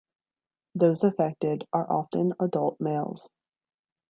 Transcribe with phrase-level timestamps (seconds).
[0.73, 3.29] Those affected are often adult males.